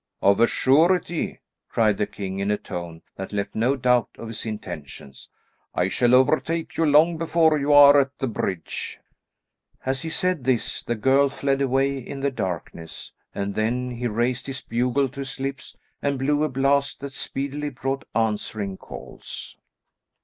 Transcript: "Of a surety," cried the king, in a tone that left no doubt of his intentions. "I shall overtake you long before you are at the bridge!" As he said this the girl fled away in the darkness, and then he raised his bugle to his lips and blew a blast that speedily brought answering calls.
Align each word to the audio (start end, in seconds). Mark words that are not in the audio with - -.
"Of 0.23 0.39
a 0.39 0.47
surety," 0.47 1.41
cried 1.69 1.97
the 1.99 2.07
king, 2.07 2.39
in 2.39 2.49
a 2.49 2.57
tone 2.57 3.03
that 3.17 3.31
left 3.31 3.53
no 3.53 3.75
doubt 3.75 4.09
of 4.17 4.29
his 4.29 4.47
intentions. 4.47 5.29
"I 5.75 5.89
shall 5.89 6.15
overtake 6.15 6.75
you 6.75 6.87
long 6.87 7.19
before 7.19 7.59
you 7.59 7.71
are 7.71 7.99
at 7.99 8.17
the 8.17 8.25
bridge!" 8.25 8.99
As 9.85 10.01
he 10.01 10.09
said 10.09 10.43
this 10.43 10.81
the 10.81 10.95
girl 10.95 11.29
fled 11.29 11.61
away 11.61 11.99
in 11.99 12.19
the 12.21 12.31
darkness, 12.31 13.13
and 13.35 13.53
then 13.53 13.91
he 13.91 14.07
raised 14.07 14.47
his 14.47 14.61
bugle 14.61 15.07
to 15.09 15.19
his 15.19 15.39
lips 15.39 15.77
and 16.01 16.17
blew 16.17 16.43
a 16.43 16.49
blast 16.49 16.99
that 17.01 17.13
speedily 17.13 17.69
brought 17.69 18.03
answering 18.15 18.77
calls. 18.77 19.55